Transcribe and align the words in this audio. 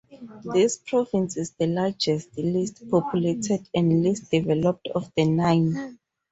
This 0.53 0.77
province 0.79 1.37
is 1.37 1.51
the 1.51 1.67
largest, 1.67 2.35
least 2.35 2.89
populated, 2.89 3.69
and 3.75 4.01
least 4.01 4.31
developed 4.31 4.87
of 4.95 5.11
the 5.15 5.25
nine. 5.29 5.99